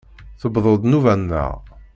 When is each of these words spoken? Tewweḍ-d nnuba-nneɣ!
Tewweḍ-d 0.41 0.83
nnuba-nneɣ! 0.85 1.51